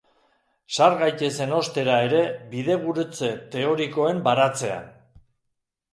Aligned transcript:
Sar 0.77 0.95
gaitezen 1.01 1.53
ostera 1.57 1.99
ere 2.07 2.23
bidegurutze 2.55 3.29
teorikoen 3.57 4.27
baratzean. 4.29 4.93